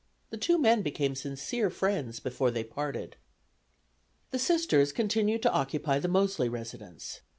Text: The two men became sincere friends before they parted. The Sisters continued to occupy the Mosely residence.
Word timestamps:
The 0.31 0.37
two 0.37 0.57
men 0.57 0.81
became 0.81 1.13
sincere 1.13 1.69
friends 1.69 2.19
before 2.19 2.49
they 2.49 2.63
parted. 2.63 3.17
The 4.31 4.39
Sisters 4.39 4.91
continued 4.91 5.43
to 5.43 5.51
occupy 5.53 5.99
the 5.99 6.07
Mosely 6.07 6.49
residence. 6.49 7.21